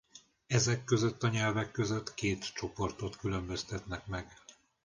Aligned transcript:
Ezek 0.47 0.83
között 0.83 1.23
a 1.23 1.27
nyelvek 1.27 1.71
között 1.71 2.13
két 2.13 2.53
csoportot 2.53 3.15
különböztetnek 3.17 4.05
meg. 4.07 4.33